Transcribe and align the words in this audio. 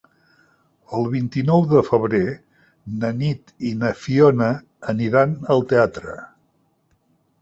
El 0.99 1.03
vint-i-nou 1.15 1.59
de 1.73 1.83
febrer 1.89 2.21
na 3.03 3.11
Nit 3.19 3.53
i 3.73 3.77
na 3.83 3.93
Fiona 4.07 4.49
aniran 4.95 5.37
al 5.57 5.63
teatre. 5.75 6.17